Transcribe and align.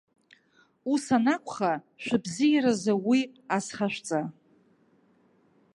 Ус 0.91 1.05
анакәха, 1.15 1.71
шәыбзиаразы 2.03 2.93
уи 3.07 3.21
азхашәҵа. 3.55 4.21